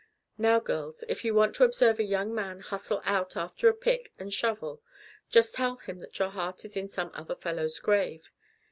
[0.39, 4.11] Now, girls, if you want to observe a young man hustle out after a pick
[4.17, 4.81] and shovel,
[5.29, 8.31] just tell him that your heart is in some other fellow's grave.